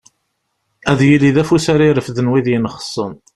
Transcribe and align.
Ad 0.91 0.99
yili 1.07 1.31
d 1.35 1.37
afus 1.41 1.65
ara 1.73 1.85
irefden 1.87 2.29
wid 2.31 2.47
yenxessen. 2.51 3.11